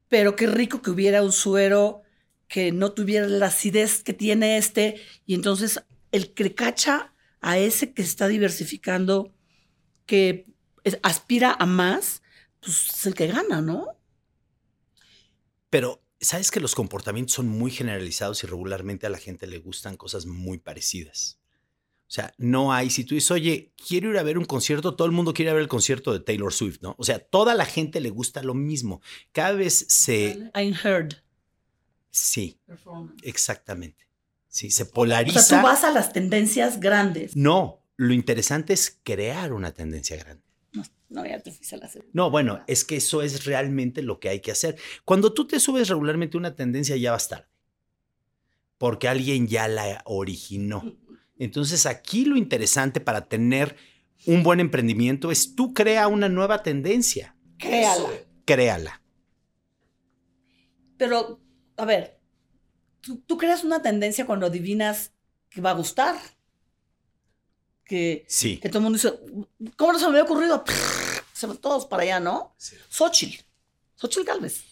[0.08, 2.02] pero qué rico que hubiera un suero
[2.48, 4.96] que no tuviera la acidez que tiene este.
[5.26, 9.32] Y entonces el que cacha a ese que se está diversificando,
[10.06, 10.48] que
[11.04, 12.24] aspira a más,
[12.58, 13.96] pues es el que gana, ¿no?
[15.70, 19.96] Pero sabes que los comportamientos son muy generalizados y regularmente a la gente le gustan
[19.96, 21.38] cosas muy parecidas.
[22.06, 25.06] O sea, no hay, si tú dices, oye, quiero ir a ver un concierto, todo
[25.06, 26.94] el mundo quiere ver el concierto de Taylor Swift, ¿no?
[26.98, 29.00] O sea, toda la gente le gusta lo mismo.
[29.32, 30.50] Cada vez se...
[30.54, 31.14] I'm heard.
[32.10, 32.60] Sí,
[33.22, 34.06] exactamente.
[34.48, 35.40] Sí, se polariza.
[35.40, 37.34] O sea, tú vas a las tendencias grandes.
[37.34, 40.44] No, lo interesante es crear una tendencia grande.
[41.08, 44.28] No, ya te fuiste a la No, bueno, es que eso es realmente lo que
[44.28, 44.76] hay que hacer.
[45.04, 47.48] Cuando tú te subes regularmente una tendencia, ya va a estar.
[48.78, 50.96] Porque alguien ya la originó.
[51.38, 53.76] Entonces, aquí lo interesante para tener
[54.26, 57.36] un buen emprendimiento es tú crea una nueva tendencia.
[57.58, 58.08] Créala.
[58.44, 59.02] Créala.
[60.96, 61.40] Pero,
[61.76, 62.20] a ver,
[63.26, 65.12] tú creas una tendencia cuando adivinas
[65.50, 66.16] que va a gustar
[67.84, 68.58] que, sí.
[68.58, 69.14] que todo el mundo dice,
[69.76, 70.64] ¿cómo no se me había ocurrido?
[71.32, 72.54] Se van todos para allá, ¿no?
[72.56, 72.76] Sí.
[72.88, 73.44] Xochitl,
[73.96, 74.64] Xochitl Galvez.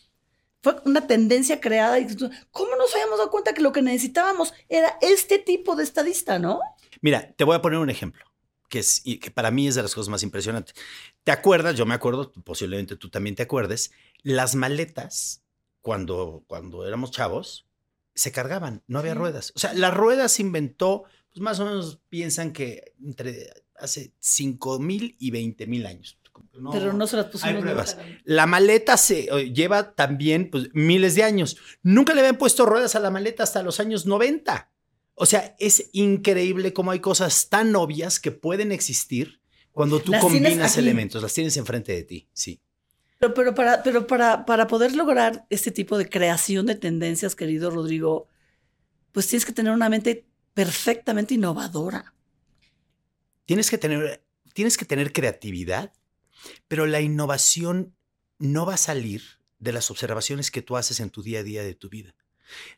[0.62, 2.06] Fue una tendencia creada y
[2.52, 6.60] ¿cómo nos habíamos dado cuenta que lo que necesitábamos era este tipo de estadista, no?
[7.00, 8.24] Mira, te voy a poner un ejemplo
[8.72, 10.74] que, es, que para mí es de las cosas más impresionantes.
[11.24, 11.74] ¿Te acuerdas?
[11.74, 15.42] Yo me acuerdo, posiblemente tú también te acuerdes, las maletas,
[15.82, 17.66] cuando, cuando éramos chavos,
[18.14, 19.52] se cargaban, no había ruedas.
[19.54, 24.78] O sea, la rueda se inventó pues más o menos piensan que entre hace 5
[24.78, 26.18] mil y 20 mil años.
[26.70, 27.54] Pero no se las pusimos.
[27.54, 27.96] Hay pruebas.
[28.24, 31.56] La maleta se lleva también pues, miles de años.
[31.82, 34.70] Nunca le habían puesto ruedas a la maleta hasta los años 90.
[35.14, 39.40] O sea, es increíble cómo hay cosas tan obvias que pueden existir
[39.72, 42.60] cuando tú Las combinas elementos, las tienes enfrente de ti, sí.
[43.18, 47.70] Pero, pero, para, pero para, para poder lograr este tipo de creación de tendencias, querido
[47.70, 48.26] Rodrigo,
[49.12, 52.14] pues tienes que tener una mente perfectamente innovadora.
[53.46, 55.92] Tienes que tener, tienes que tener creatividad,
[56.68, 57.94] pero la innovación
[58.38, 59.22] no va a salir
[59.58, 62.14] de las observaciones que tú haces en tu día a día de tu vida.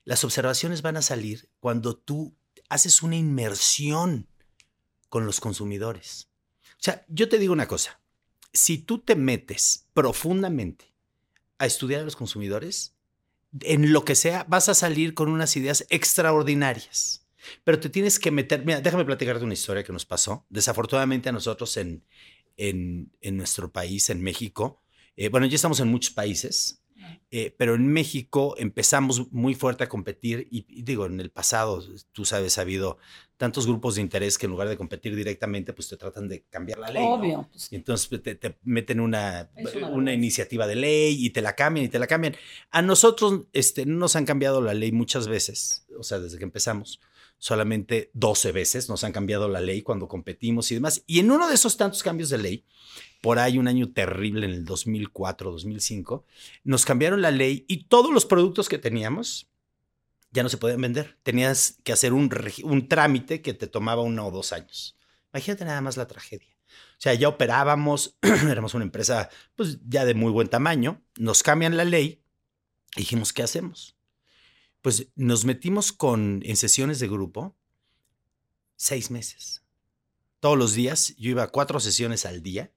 [0.04, 2.36] Las observaciones van a salir cuando tú
[2.68, 4.28] haces una inmersión
[5.08, 6.28] con los consumidores.
[6.72, 8.00] O sea, yo te digo una cosa,
[8.52, 10.94] si tú te metes profundamente
[11.58, 12.94] a estudiar a los consumidores,
[13.60, 17.23] en lo que sea, vas a salir con unas ideas extraordinarias.
[17.64, 20.46] Pero te tienes que meter, mira, déjame platicarte una historia que nos pasó.
[20.48, 22.04] Desafortunadamente a nosotros en,
[22.56, 24.82] en, en nuestro país, en México,
[25.16, 26.82] eh, bueno, ya estamos en muchos países,
[27.30, 31.82] eh, pero en México empezamos muy fuerte a competir y, y digo, en el pasado,
[32.12, 32.98] tú sabes, ha habido
[33.36, 36.78] tantos grupos de interés que en lugar de competir directamente, pues te tratan de cambiar
[36.78, 37.02] la ley.
[37.02, 37.14] ¿no?
[37.14, 37.48] Obvio.
[37.50, 41.42] pues, Y entonces pues, te, te meten una, una una, iniciativa de ley y te
[41.42, 42.36] la cambian y te la cambian.
[42.70, 46.44] A nosotros este, no nos han cambiado la ley muchas veces, o sea, desde que
[46.44, 47.00] empezamos,
[47.44, 51.02] solamente 12 veces nos han cambiado la ley cuando competimos y demás.
[51.06, 52.64] Y en uno de esos tantos cambios de ley,
[53.20, 56.24] por ahí un año terrible en el 2004, 2005,
[56.64, 59.50] nos cambiaron la ley y todos los productos que teníamos
[60.30, 61.18] ya no se podían vender.
[61.22, 64.96] Tenías que hacer un, un trámite que te tomaba uno o dos años.
[65.34, 66.56] Imagínate nada más la tragedia.
[66.92, 71.76] O sea, ya operábamos, éramos una empresa pues ya de muy buen tamaño, nos cambian
[71.76, 72.24] la ley
[72.96, 73.93] dijimos, ¿qué hacemos?
[74.84, 77.56] Pues nos metimos con, en sesiones de grupo
[78.76, 79.62] seis meses.
[80.40, 82.70] Todos los días, yo iba a cuatro sesiones al día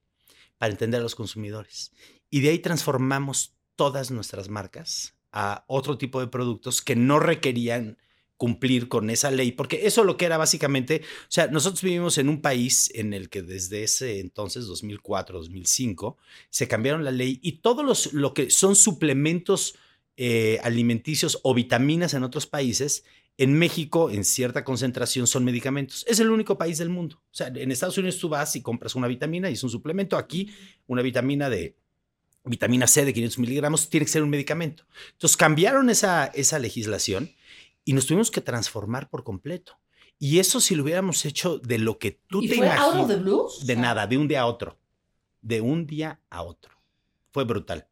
[0.57, 1.91] para entender a los consumidores.
[2.29, 7.97] Y de ahí transformamos todas nuestras marcas a otro tipo de productos que no requerían
[8.37, 12.29] cumplir con esa ley, porque eso lo que era básicamente, o sea, nosotros vivimos en
[12.29, 16.15] un país en el que desde ese entonces, 2004, 2005,
[16.49, 19.75] se cambiaron la ley y todos los, lo que son suplementos
[20.17, 23.05] eh, alimenticios o vitaminas en otros países,
[23.37, 26.03] en México, en cierta concentración, son medicamentos.
[26.07, 27.17] Es el único país del mundo.
[27.17, 30.17] O sea, en Estados Unidos tú vas y compras una vitamina y es un suplemento.
[30.17, 30.49] Aquí,
[30.87, 31.75] una vitamina de
[32.43, 34.85] vitamina C de 500 miligramos tiene que ser un medicamento.
[35.11, 37.31] Entonces cambiaron esa, esa legislación
[37.85, 39.77] y nos tuvimos que transformar por completo.
[40.17, 43.11] Y eso si lo hubiéramos hecho de lo que tú ¿Y te fue out of
[43.11, 43.59] imaginas.
[43.59, 43.65] the?
[43.65, 44.79] De nada, de un día a otro.
[45.41, 46.71] De un día a otro.
[47.31, 47.87] Fue brutal.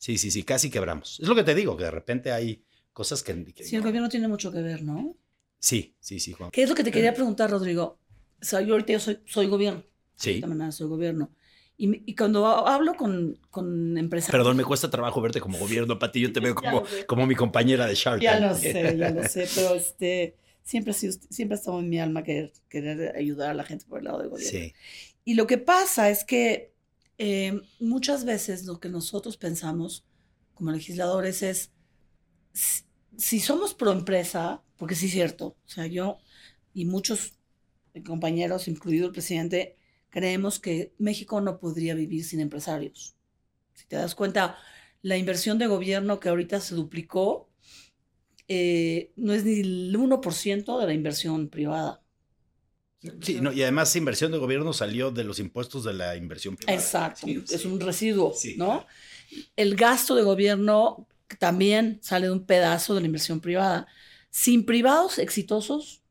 [0.00, 1.20] Sí, sí, sí, casi quebramos.
[1.20, 3.44] Es lo que te digo, que de repente hay cosas que...
[3.52, 5.14] que- Sí, el gobierno tiene mucho que ver, ¿no?
[5.58, 6.50] sí, sí, sí, Juan.
[6.50, 7.98] ¿Qué es lo que te quería preguntar, Rodrigo?
[8.40, 9.84] O sea, yo ahorita yo soy, soy gobierno.
[10.16, 10.40] Sí.
[10.40, 11.30] De manera soy gobierno.
[11.76, 14.32] Y, y cuando hablo con, con empresarios...
[14.38, 16.20] Perdón, me cuesta trabajo verte como gobierno, Pati.
[16.22, 18.42] Yo te veo Ya como, como mi compañera de Shark Ya Tank.
[18.52, 22.52] lo sé, ya lo sé, pero este, siempre, siempre ha estado en mi alma querer,
[22.70, 24.50] querer ayudar a la gente por el lado del gobierno.
[24.58, 24.72] Sí,
[25.26, 26.72] Y lo que pasa es que
[27.22, 30.06] eh, muchas veces lo que nosotros pensamos
[30.54, 31.70] como legisladores es,
[32.54, 32.84] si,
[33.18, 36.18] si somos pro empresa, porque sí es cierto, o sea, yo
[36.72, 37.34] y muchos
[38.06, 39.76] compañeros, incluido el presidente,
[40.08, 43.16] creemos que México no podría vivir sin empresarios.
[43.74, 44.56] Si te das cuenta,
[45.02, 47.50] la inversión de gobierno que ahorita se duplicó
[48.48, 51.99] eh, no es ni el 1% de la inversión privada.
[53.22, 56.56] Sí, no, y además esa inversión de gobierno salió de los impuestos de la inversión
[56.56, 56.76] privada.
[56.78, 57.68] Exacto, Sí, es sí.
[57.68, 58.66] un residuo, Sí, ¿no?
[58.66, 58.86] claro.
[59.56, 61.08] El gasto de gobierno
[61.38, 63.86] también sale de un pedazo de la inversión privada.
[64.30, 66.02] Sin privados exitosos,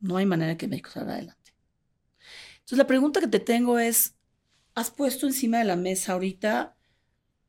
[0.00, 1.52] no hay manera que México salga adelante.
[2.60, 4.14] Entonces, la pregunta que te tengo es,
[4.74, 6.76] ¿has puesto encima de la mesa ahorita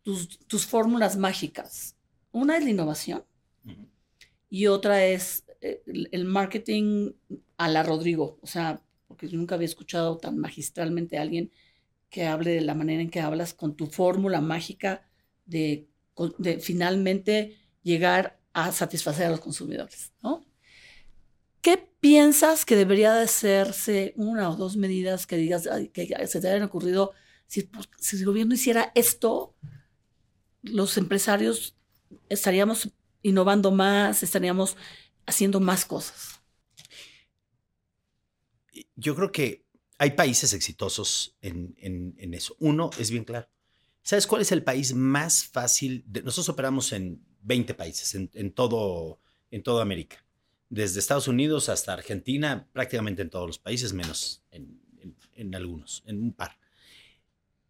[0.03, 1.97] tus, tus fórmulas mágicas?
[2.31, 3.25] Una es la innovación
[4.49, 7.11] y otra es eh, el el marketing
[7.61, 8.39] a la Rodrigo.
[8.41, 11.51] O sea, porque nunca había escuchado tan magistralmente a alguien
[12.09, 15.07] que hable de la manera en que hablas con tu fórmula mágica
[15.45, 15.87] de,
[16.59, 20.43] finalmente llegar a satisfacer a los consumidores, ¿no?
[21.61, 26.49] ¿Qué piensas que debería de hacerse una o dos medidas que digas que se te
[26.49, 27.11] hayan ocurrido?
[27.71, 29.55] Pues, si el gobierno hiciera esto,
[30.63, 31.75] los empresarios
[32.29, 32.89] estaríamos
[33.21, 34.75] innovando más, estaríamos
[35.27, 36.40] haciendo más cosas.
[39.01, 39.65] Yo creo que
[39.97, 42.55] hay países exitosos en, en- en eso.
[42.59, 43.47] Uno es bien claro.
[44.03, 46.03] ¿Sabes cuál es el país más fácil?
[46.07, 49.19] de- nosotros operamos en 20 países, en, en todo,
[49.51, 50.23] en toda América.
[50.69, 56.03] Desde Estados Unidos hasta Argentina, prácticamente en todos los países, menos en, en- en algunos,
[56.05, 56.57] en un par.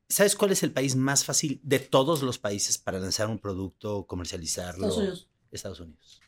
[0.07, 4.05] ¿Sabes cuál es el país más fácil de todos los países para lanzar un producto,
[4.05, 4.87] comercializarlo?
[4.87, 5.27] Estados Unidos.
[5.51, 6.19] Estados Unidos.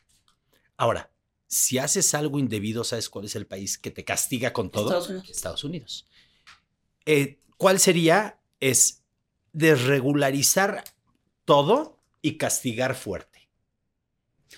[0.76, 1.10] Ahora,
[1.54, 4.86] si haces algo indebido, ¿sabes cuál es el país que te castiga con todo?
[4.86, 5.30] Estados Unidos.
[5.30, 6.06] Estados Unidos.
[7.06, 8.40] Eh, ¿Cuál sería?
[8.58, 9.04] Es
[9.52, 10.82] desregularizar
[11.44, 13.48] todo y castigar fuerte.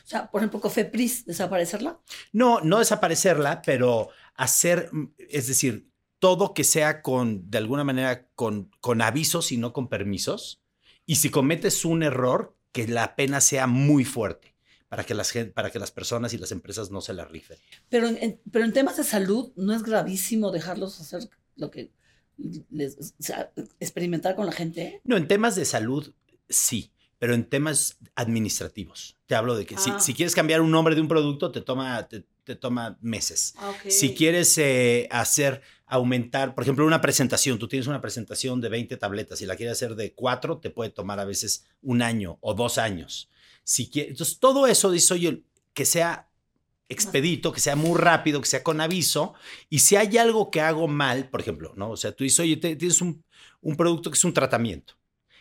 [0.03, 2.01] O sea, por ejemplo, Cofepris, desaparecerla.
[2.33, 8.27] No, no desaparecerla, pero hacer, mm, es decir, todo que sea con, de alguna manera,
[8.35, 10.63] con, con avisos y no con permisos.
[11.05, 14.56] Y si cometes un error, que la pena sea muy fuerte
[14.88, 17.59] para que las, para que las personas y las empresas no se la rifen.
[17.88, 21.90] Pero en, pero en temas de salud, ¿no es gravísimo dejarlos hacer lo que
[22.70, 25.01] les, o sea, experimentar con la gente?
[25.05, 26.12] No, en temas de salud,
[26.49, 29.16] sí, pero en temas administrativos.
[29.27, 30.01] Te hablo de que si, Ah.
[30.01, 33.55] si quieres cambiar un nombre de un producto, te toma, te, te toma meses.
[33.88, 38.96] Si quieres eh, hacer, aumentar, por ejemplo, una presentación, tú tienes una presentación de 20
[38.99, 42.55] tabletas y la quieres hacer de 4, te puede tomar a veces un año o
[42.55, 43.31] dos años.
[43.69, 45.43] Si quieres, entonces, todo eso dice, oye,
[45.75, 46.31] que sea
[46.89, 49.35] expedito, que sea muy rápido, que sea con aviso.
[49.69, 51.91] Y si hay algo que hago mal, por ejemplo, ¿no?
[51.91, 53.25] O sea, tú dices, oye, te- tienes un,
[53.61, 54.95] un producto que es un tratamiento.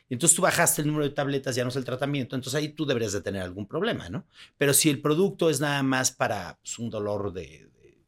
[0.09, 2.69] Y entonces tú bajaste el número de tabletas, ya no es el tratamiento, entonces ahí
[2.69, 4.25] tú deberías de tener algún problema, ¿no?
[4.57, 7.99] Pero si el producto es nada más para pues, un dolor de, de-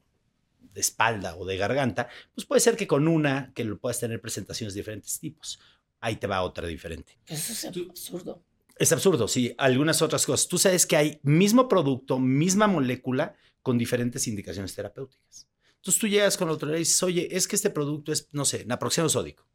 [0.60, 4.20] de espalda o de garganta, pues puede ser que con una, que lo puedas tener
[4.20, 5.60] presentaciones de diferentes tipos.
[6.00, 7.20] Ahí te va otra diferente.
[7.28, 8.44] Eso es Tú- absurdo.
[8.80, 10.48] Es absurdo, sí, algunas otras cosas.
[10.48, 15.48] Tú sabes que hay mismo producto, misma molécula con diferentes indicaciones terapéuticas.
[15.78, 18.46] Entonces tú llegas con la autoridad y dices, oye, es que este producto es, no
[18.46, 19.48] sé, naproxeno sódico.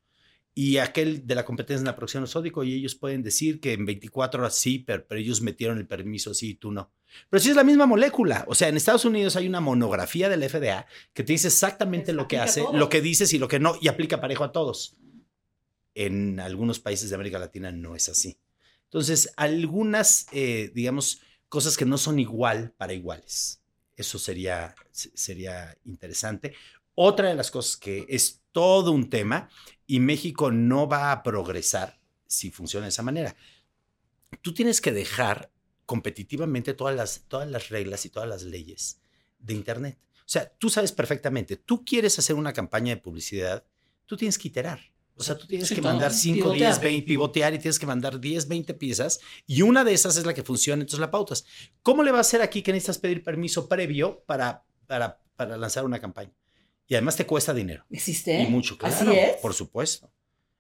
[0.55, 4.41] Y aquel de la competencia es naproxeno sódico y ellos pueden decir que en 24
[4.41, 6.91] horas sí, pero, pero ellos metieron el permiso sí y tú no.
[7.31, 8.45] Pero sí es la misma molécula.
[8.49, 12.29] O sea, en Estados Unidos hay una monografía del FDA que te dice exactamente lo
[12.29, 14.97] que hace, lo que dices y lo que no, y aplica parejo a todos.
[15.95, 18.39] En algunos países de América Latina no es así.
[18.93, 23.63] Entonces, algunas, eh, digamos, cosas que no son igual para iguales.
[23.97, 26.55] Eso sería, se- sería interesante.
[26.95, 29.49] Otra de las cosas que es todo un tema
[29.87, 33.35] y México no va a progresar si funciona de esa manera.
[34.43, 35.51] Tú tienes que dejar
[35.87, 39.01] competitivamente todas las, todas las reglas y todas las leyes
[39.39, 39.99] de Internet.
[40.21, 43.65] O sea, tú sabes perfectamente, tú quieres hacer una campaña de publicidad,
[44.07, 44.92] tú tienes que iterar.
[45.17, 46.73] O sea, tú tienes Sí, que mandar 5, Pivotear.
[46.73, 50.25] 10, 20, pivotear y tienes que mandar 10, 20 piezas y una de esas es
[50.27, 51.45] la que funciona, entonces la pautas.
[51.83, 55.85] ¿Cómo le va a hacer aquí que necesitas pedir permiso previo para, para, para lanzar
[55.85, 56.33] una campaña?
[56.89, 57.85] Y además te cuesta dinero.
[57.91, 58.43] ¿Existe?
[58.43, 58.95] Y mucho, claro.
[58.95, 59.37] Así es.
[59.37, 60.11] Por supuesto.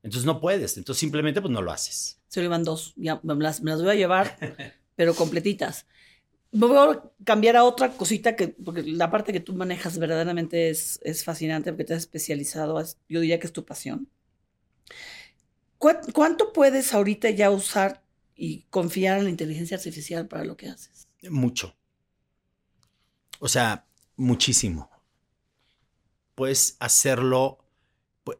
[0.02, 0.76] Entonces no puedes.
[0.76, 2.20] Entonces simplemente pues no lo haces.
[2.28, 2.92] Se lo iban dos.
[2.96, 4.38] Ya me las, me las voy a llevar,
[4.96, 5.86] pero completitas.
[6.52, 10.68] Me voy a cambiar a otra cosita que, porque la parte que tú manejas verdaderamente
[10.68, 14.08] es, es fascinante porque te has especializado, es- yo diría que es tu pasión.
[15.78, 18.04] ¿Cuá- ¿Cuánto puedes ahorita ya usar
[18.36, 21.08] y confiar en la inteligencia artificial para lo que haces?
[21.28, 21.76] Mucho.
[23.40, 24.90] O sea, muchísimo.
[26.34, 27.58] Puedes hacerlo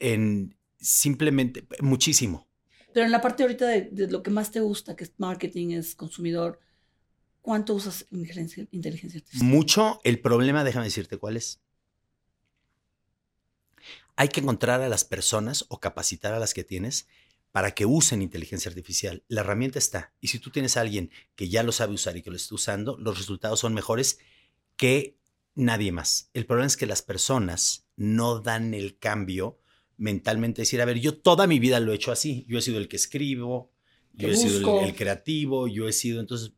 [0.00, 2.48] en simplemente muchísimo.
[2.92, 5.70] Pero en la parte ahorita de, de lo que más te gusta, que es marketing,
[5.70, 6.60] es consumidor,
[7.40, 9.48] ¿cuánto usas inteligencia, inteligencia artificial?
[9.50, 10.00] Mucho.
[10.04, 11.60] El problema, déjame decirte cuál es.
[14.16, 17.08] Hay que encontrar a las personas o capacitar a las que tienes
[17.50, 19.24] para que usen inteligencia artificial.
[19.28, 20.14] La herramienta está.
[20.20, 22.54] Y si tú tienes a alguien que ya lo sabe usar y que lo está
[22.54, 24.18] usando, los resultados son mejores
[24.76, 25.18] que
[25.54, 26.30] nadie más.
[26.32, 29.58] El problema es que las personas no dan el cambio
[29.98, 30.62] mentalmente.
[30.62, 32.46] Decir, a ver, yo toda mi vida lo he hecho así.
[32.48, 33.70] Yo he sido el que escribo,
[34.14, 36.52] yo he sido el, el creativo, yo he sido, entonces,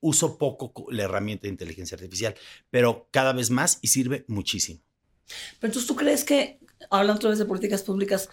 [0.00, 2.34] uso poco co- la herramienta de inteligencia artificial,
[2.70, 4.80] pero cada vez más y sirve muchísimo.
[5.60, 6.58] Pero entonces tú crees que,
[6.90, 8.28] hablando otra vez de políticas públicas,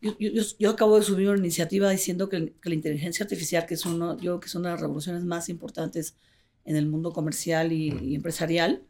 [0.00, 0.14] yo,
[0.58, 4.14] yo- acabo de subir una iniciativa diciendo que, que la inteligencia artificial, que es uno,
[4.16, 6.16] yo creo que es una de las revoluciones más importantes
[6.64, 8.84] en el mundo comercial y, y empresarial,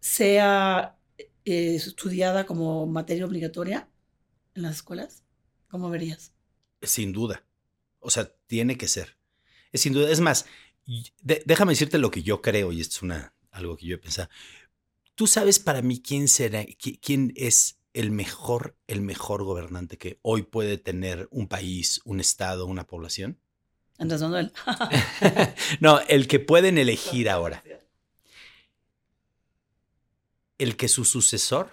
[0.00, 0.96] sea
[1.44, 3.88] eh, estudiada como materia obligatoria
[4.54, 5.22] en las escuelas.
[5.68, 6.32] ¿Cómo verías?
[6.82, 7.44] Sin duda.
[8.00, 9.16] O sea, tiene que ser.
[9.72, 10.10] Es sin duda.
[10.10, 10.46] Es más,
[11.22, 13.98] de- déjame decirte lo que yo creo, y esto es una, algo que yo he
[13.98, 14.28] pensado.
[15.14, 20.18] ¿Tú sabes para mí quién será, qui- quién es el mejor, el mejor gobernante que
[20.22, 23.38] hoy puede tener un país, un estado, una población?
[23.98, 24.52] Andrés Manuel.
[25.80, 27.62] no, el que pueden elegir ahora.
[30.58, 31.72] El que su sucesor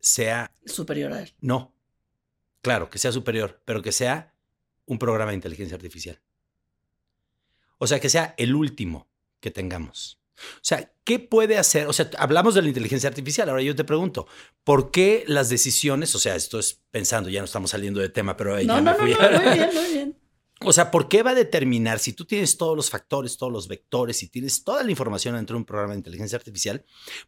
[0.00, 1.34] sea Superior a él.
[1.40, 1.74] No,
[2.62, 4.34] claro, que sea superior, pero que sea
[4.86, 6.20] un programa de inteligencia artificial.
[7.78, 9.08] O sea, que sea el último
[9.40, 10.18] que tengamos.
[10.36, 11.86] O sea, ¿qué puede hacer?
[11.86, 13.48] O sea, hablamos de la inteligencia artificial.
[13.48, 14.26] Ahora yo te pregunto,
[14.64, 18.36] ¿por qué las decisiones, o sea, esto es pensando, ya no estamos saliendo de tema,
[18.36, 19.10] pero ahí No, ya no, me no, fui.
[19.14, 20.16] no, muy bien, muy bien.
[20.62, 23.68] O sea, ¿por qué va a determinar si tú tienes todos los factores, todos los
[23.68, 26.82] vectores y tienes toda la información dentro de un programa de inteligencia artificial?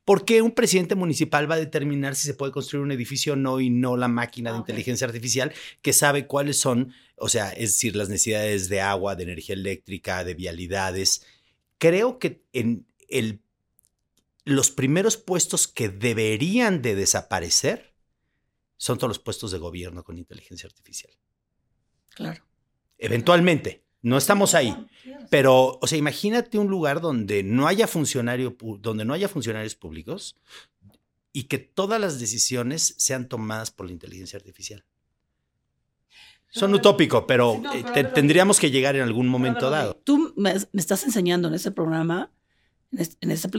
[0.07, 3.37] ¿Por qué un presidente municipal va a determinar si se puede construir un edificio o
[3.37, 5.53] no y no la máquina de Ah, inteligencia artificial
[5.83, 10.25] que sabe cuáles son, o sea, es decir, las necesidades de agua, de energía eléctrica,
[10.25, 11.27] de vialidades?
[11.77, 13.41] Creo que en el,
[14.45, 17.95] los primeros puestos que deberían de desaparecer
[18.77, 21.13] son todos los puestos de gobierno con inteligencia artificial.
[22.11, 22.43] Claro.
[22.99, 24.75] Eventualmente, no estamos ahí.
[25.31, 30.37] Pero, o sea, imagínate un lugar donde no haya funcionario, donde no haya funcionarios públicos
[31.33, 34.85] y que todas las decisiones sean tomadas por la inteligencia artificial.
[36.51, 39.95] Son Pero- utópico, pero, no, eh, pero te- tendríamos que llegar en algún momento dado.
[40.05, 42.33] Tú me, me estás enseñando en este programa,
[42.93, 43.19] en, es-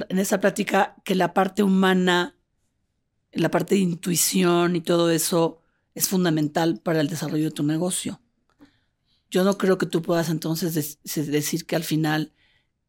[0.10, 2.38] en esta plática, que la parte humana,
[3.34, 5.62] la parte de intuición y todo eso
[5.96, 8.22] es fundamental para el desarrollo de tu negocio.
[9.32, 11.00] Yo no creo que tú puedas entonces
[11.32, 12.34] decir que al final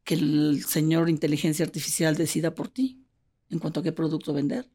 [0.05, 3.05] que el señor inteligencia artificial decida por ti
[3.49, 4.69] en cuanto a qué producto vender.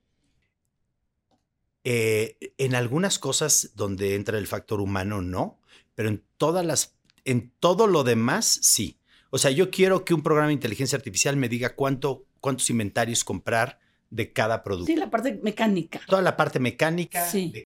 [1.85, 5.61] Eh, en algunas cosas donde entra el factor humano, no,
[5.95, 8.96] pero en todas las, en todo lo demás, sí.
[9.31, 13.24] O sea, yo quiero que un programa de inteligencia artificial me diga cuánto, cuántos inventarios
[13.24, 13.79] comprar
[14.11, 14.87] de cada producto.
[14.87, 16.01] Sí, la parte mecánica.
[16.07, 17.29] Toda la parte mecánica.
[17.29, 17.51] Sí.
[17.53, 17.64] de-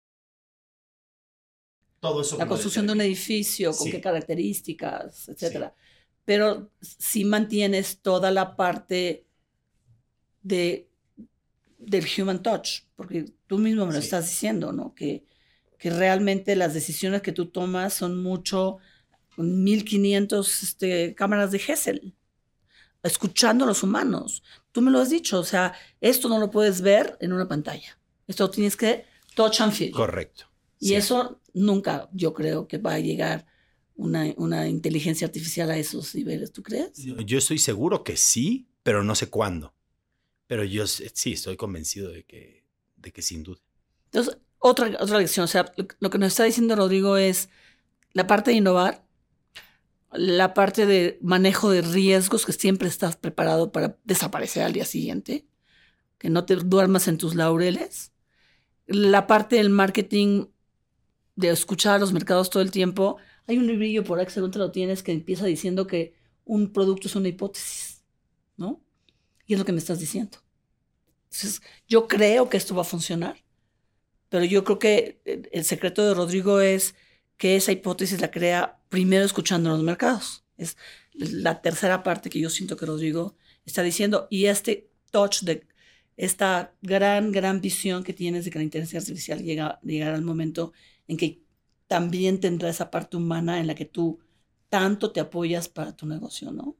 [1.99, 2.37] todo eso.
[2.37, 3.91] la construcción de un edificio, con Sí.
[3.91, 5.73] qué características, etcétera.
[6.25, 9.25] Pero si mantienes toda la parte
[10.43, 10.89] de,
[11.79, 14.05] del human touch, porque tú mismo me lo Sí.
[14.05, 14.93] estás diciendo, ¿no?
[14.93, 15.25] Que,
[15.79, 18.77] que realmente las decisiones que tú tomas son mucho
[19.37, 22.15] 1500 este, cámaras de Hessel,
[23.03, 24.43] escuchando a los humanos.
[24.71, 27.99] Tú me lo has dicho, o sea, esto no lo puedes ver en una pantalla.
[28.27, 29.91] Esto tienes que touch and feel.
[29.91, 30.45] Correcto.
[30.79, 30.95] Y Sí.
[30.95, 33.45] eso nunca, yo creo que va a llegar
[33.95, 36.97] una, una inteligencia artificial a esos niveles, ¿tú crees?
[36.97, 39.73] Yo yo estoy seguro que sí, pero no sé cuándo.
[40.45, 42.63] Pero yo sí estoy convencido de que,
[42.95, 43.59] de que sin duda.
[44.05, 47.49] Entonces, otra, otra lección, o sea, lo, lo que nos está diciendo Rodrigo es
[48.13, 49.05] la parte de innovar,
[50.11, 55.45] la parte de manejo de riesgos, que siempre estás preparado para desaparecer al día siguiente,
[56.17, 58.11] que no te duermas en tus laureles,
[58.85, 60.47] la parte del marketing,
[61.35, 63.17] de escuchar a los mercados todo el tiempo.
[63.45, 67.15] Hay un librillo por ahí que lo tienes que empieza diciendo que un producto es
[67.15, 68.03] una hipótesis,
[68.57, 68.81] ¿no?
[69.45, 70.39] Y es lo que me estás diciendo.
[71.25, 73.43] Entonces, yo creo que esto va a funcionar,
[74.29, 76.95] pero yo creo que eh, el secreto de Rodrigo es
[77.37, 80.43] que esa hipótesis la crea primero escuchando los mercados.
[80.57, 80.77] Es
[81.13, 83.35] la tercera parte que yo siento que Rodrigo
[83.65, 84.27] está diciendo.
[84.29, 85.67] Y este touch de
[86.15, 90.73] esta gran, gran visión que tienes de que la inteligencia artificial llega, llegará al momento
[91.07, 91.43] en que
[91.87, 94.19] también tendrá esa parte humana en la que tú
[94.69, 96.75] tanto te apoyas para tu negocio, ¿no?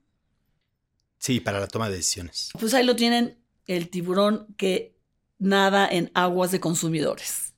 [1.20, 2.50] Sí, para la toma de decisiones.
[2.60, 4.96] Pues ahí lo tienen, el tiburón que
[5.40, 7.54] nada en aguas de consumidores.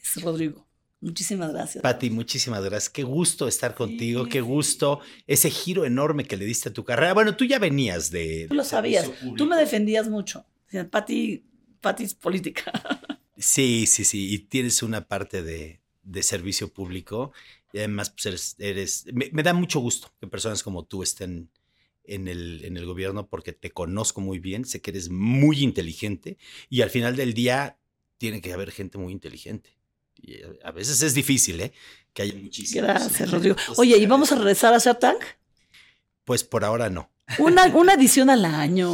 [0.00, 0.66] Es Rodrigo.
[1.02, 1.82] Muchísimas gracias.
[1.82, 2.88] Pati, muchísimas gracias.
[2.88, 6.84] Qué gusto estar contigo, Sí, qué gusto ese giro enorme que le diste a tu
[6.84, 7.12] carrera.
[7.12, 8.46] Bueno, tú ya venías de.
[8.48, 9.10] Tú lo sabías.
[9.36, 10.46] Tú me defendías mucho.
[10.90, 11.44] Pati,
[11.80, 12.72] Pati es política.
[13.38, 14.32] Sí, sí, sí.
[14.32, 17.32] Y tienes una parte de, de servicio público.
[17.72, 18.54] Y además, pues eres.
[18.58, 21.50] eres me, me da mucho gusto que personas como tú estén
[22.04, 26.38] en el, en el gobierno porque te conozco muy bien, sé que eres muy inteligente
[26.68, 27.78] y al final del día
[28.18, 29.76] tiene que haber gente muy inteligente.
[30.20, 31.72] Y eh, a veces es difícil, ¿eh?
[32.12, 32.86] Que haya muchísimos.
[32.88, 33.56] Gracias, Rodrigo.
[33.76, 35.22] Oye, ¿y vamos a regresar a Shark Tank?
[36.24, 37.10] Pues por ahora no.
[37.38, 38.90] Una, una edición al año.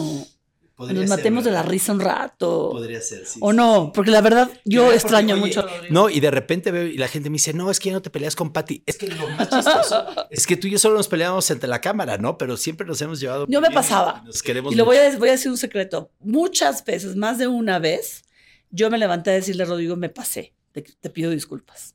[0.79, 2.71] Podría Nos ser, matemos de la risa un rato.
[2.71, 3.41] Podría ser, sí.
[3.43, 3.91] O sí, no, sí.
[3.97, 5.67] porque la verdad yo extraño mucho.
[5.91, 8.01] No, y de repente veo y la gente me dice, no, es que ya no
[8.03, 8.85] te peleas con Patty.
[8.87, 11.81] Es que lo más chistoso es que tú y yo solo nos peleamos entre la
[11.81, 12.39] cámara, ¿no?
[12.39, 13.47] Pero siempre nos hemos llevado.
[13.49, 14.21] Yo me pasaba.
[14.23, 16.13] y Nos queremos Y lo voy a, voy a decir un secreto.
[16.21, 18.23] Muchas veces, más de una vez,
[18.71, 21.95] yo me levanté a decirle a Rodrigo, me pasé, te, te pido disculpas.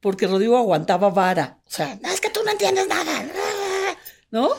[0.00, 1.58] Porque Rodrigo aguantaba vara.
[1.66, 3.24] O sea, no, es que tú no entiendes nada.
[4.30, 4.50] ¿No?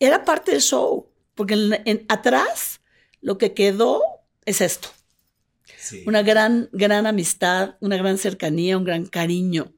[0.00, 1.08] Era parte del show.
[1.34, 2.80] Porque en, en- atrás
[3.20, 4.02] lo que quedó
[4.44, 4.88] es esto.
[5.78, 6.02] Sí.
[6.06, 9.72] Una gran, gran amistad, una gran cercanía, un gran cariño.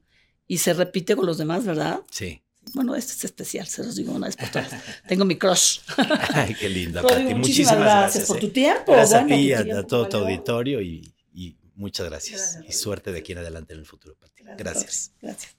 [0.47, 2.01] Y se repite con los demás, ¿verdad?
[2.09, 2.41] Sí.
[2.73, 4.69] Bueno, este es especial, se los digo una vez por todas.
[5.07, 5.79] Tengo mi crush.
[6.33, 7.33] Ay, qué linda, Pati.
[7.35, 8.39] muchísimas, gracias, por ¿eh?
[8.41, 8.91] tu tiempo.
[8.91, 11.11] Gracias Bueno, a ti, a, a todo tu auditorio y
[11.81, 12.53] muchas gracias.
[12.53, 14.43] Gracias, y suerte de aquí en adelante en el futuro, Pati.
[14.57, 15.11] Gracias.
[15.21, 15.55] Gracias.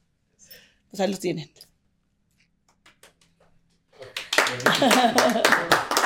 [0.91, 1.51] Pues ahí los tienen.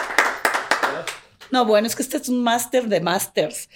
[1.52, 3.64] No, bueno, es que este es un máster de másters.